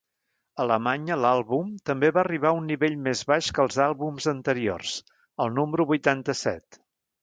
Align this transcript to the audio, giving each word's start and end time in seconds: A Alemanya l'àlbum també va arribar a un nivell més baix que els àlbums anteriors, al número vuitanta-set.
A 0.53 0.61
Alemanya 0.63 1.17
l'àlbum 1.25 1.69
també 1.91 2.11
va 2.17 2.21
arribar 2.23 2.51
a 2.53 2.55
un 2.63 2.67
nivell 2.71 2.97
més 3.11 3.23
baix 3.35 3.53
que 3.59 3.65
els 3.67 3.81
àlbums 3.89 4.31
anteriors, 4.37 4.99
al 5.47 5.57
número 5.63 5.91
vuitanta-set. 5.97 6.87